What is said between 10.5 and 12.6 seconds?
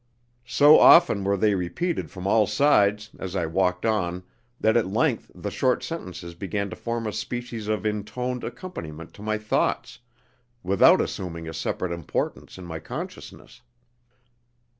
without assuming a separate importance